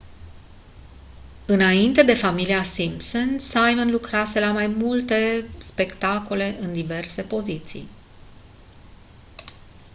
înainte 1.45 2.03
de 2.03 2.13
familia 2.13 2.63
simpson 2.63 3.37
simon 3.39 3.91
lucrase 3.91 4.39
la 4.39 4.51
mai 4.51 4.67
multe 4.67 5.45
spectacole 5.59 6.57
în 6.59 6.73
diverse 6.73 7.21
poziții 7.21 7.87